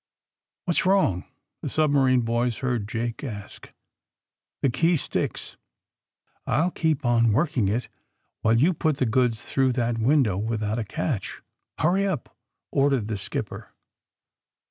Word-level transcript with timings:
'^What's 0.67 0.83
wrong 0.83 1.21
r' 1.25 1.29
the 1.61 1.69
submarine 1.69 2.21
boys 2.21 2.57
heard 2.57 2.87
Jake 2.87 3.23
ask. 3.23 3.71
*'The 4.63 4.71
key 4.71 4.97
sticks. 4.97 5.57
I'll 6.47 6.71
keep 6.71 7.05
on 7.05 7.31
working 7.33 7.67
it, 7.67 7.87
while 8.41 8.57
you 8.59 8.73
put 8.73 8.97
the 8.97 9.05
goods 9.05 9.45
through 9.47 9.73
that 9.73 9.99
window 9.99 10.39
without 10.39 10.79
a 10.79 10.83
catcho 10.83 11.41
Hurry 11.77 12.07
up!'' 12.07 12.35
ordered 12.71 13.09
the 13.09 13.15
skip 13.17 13.49
per. 13.49 13.69